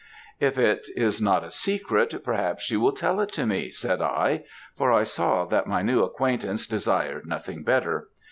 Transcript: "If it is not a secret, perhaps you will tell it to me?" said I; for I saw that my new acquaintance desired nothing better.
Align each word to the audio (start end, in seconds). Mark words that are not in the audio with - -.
"If 0.39 0.57
it 0.57 0.87
is 0.97 1.21
not 1.21 1.43
a 1.43 1.51
secret, 1.51 2.23
perhaps 2.23 2.71
you 2.71 2.79
will 2.79 2.91
tell 2.93 3.19
it 3.19 3.31
to 3.33 3.45
me?" 3.45 3.69
said 3.69 4.01
I; 4.01 4.45
for 4.75 4.91
I 4.91 5.03
saw 5.03 5.45
that 5.45 5.67
my 5.67 5.83
new 5.83 6.01
acquaintance 6.01 6.65
desired 6.65 7.27
nothing 7.27 7.61
better. 7.61 8.09